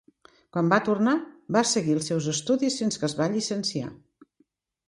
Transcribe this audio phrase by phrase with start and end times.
[0.55, 1.13] Quan va tornar,
[1.57, 3.93] va seguir els seus estudis fins que es va llicenciar.